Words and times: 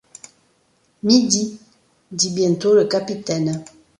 Midi», 1.03 1.59
dit 2.11 2.31
bientôt 2.33 2.73
le 2.73 2.85
capitaine. 2.85 3.63